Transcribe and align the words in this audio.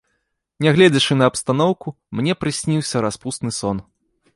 Нягледзячы 0.65 1.17
на 1.19 1.29
абстаноўку, 1.31 1.95
мне 2.21 2.33
прысніўся 2.43 3.07
распусны 3.09 3.51
сон. 3.61 3.89